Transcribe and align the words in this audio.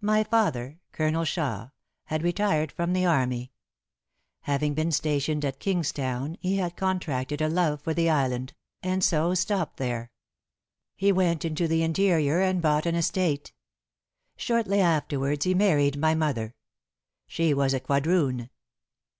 "My 0.00 0.24
father, 0.24 0.80
Colonel 0.90 1.24
Shaw, 1.24 1.68
had 2.06 2.24
retired 2.24 2.72
from 2.72 2.92
the 2.92 3.06
army. 3.06 3.52
Having 4.40 4.74
been 4.74 4.90
stationed 4.90 5.44
at 5.44 5.60
Kingstown, 5.60 6.36
he 6.40 6.56
had 6.56 6.74
contracted 6.76 7.40
a 7.40 7.48
love 7.48 7.80
for 7.80 7.94
the 7.94 8.10
island, 8.10 8.52
and 8.82 9.04
so 9.04 9.32
stopped 9.34 9.76
there. 9.76 10.10
He 10.96 11.12
went 11.12 11.44
into 11.44 11.68
the 11.68 11.84
interior 11.84 12.40
and 12.40 12.60
bought 12.60 12.84
an 12.84 12.96
estate. 12.96 13.52
Shortly 14.36 14.80
afterwards 14.80 15.44
he 15.44 15.54
married 15.54 15.96
my 15.96 16.16
mother. 16.16 16.56
She 17.28 17.54
was 17.54 17.72
a 17.72 17.78
quadroon." 17.78 18.50